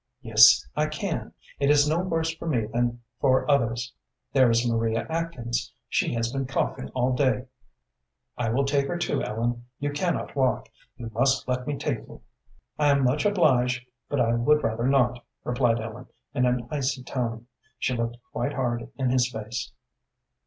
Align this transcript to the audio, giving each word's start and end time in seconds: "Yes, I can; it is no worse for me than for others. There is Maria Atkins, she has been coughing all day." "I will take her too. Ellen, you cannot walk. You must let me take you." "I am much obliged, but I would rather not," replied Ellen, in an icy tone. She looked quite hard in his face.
"Yes, 0.23 0.65
I 0.75 0.87
can; 0.87 1.31
it 1.59 1.69
is 1.69 1.87
no 1.87 1.99
worse 1.99 2.33
for 2.35 2.47
me 2.47 2.65
than 2.65 3.03
for 3.19 3.47
others. 3.47 3.93
There 4.33 4.49
is 4.49 4.67
Maria 4.67 5.05
Atkins, 5.11 5.71
she 5.89 6.11
has 6.15 6.31
been 6.33 6.47
coughing 6.47 6.89
all 6.95 7.13
day." 7.13 7.45
"I 8.35 8.49
will 8.49 8.65
take 8.65 8.87
her 8.87 8.97
too. 8.97 9.21
Ellen, 9.21 9.65
you 9.77 9.91
cannot 9.91 10.35
walk. 10.35 10.69
You 10.95 11.11
must 11.13 11.47
let 11.47 11.67
me 11.67 11.77
take 11.77 11.99
you." 11.99 12.23
"I 12.79 12.89
am 12.89 13.03
much 13.03 13.27
obliged, 13.27 13.85
but 14.09 14.19
I 14.19 14.33
would 14.33 14.63
rather 14.63 14.87
not," 14.87 15.23
replied 15.43 15.79
Ellen, 15.79 16.07
in 16.33 16.47
an 16.47 16.67
icy 16.71 17.03
tone. 17.03 17.45
She 17.77 17.95
looked 17.95 18.17
quite 18.31 18.53
hard 18.53 18.89
in 18.95 19.11
his 19.11 19.31
face. 19.31 19.71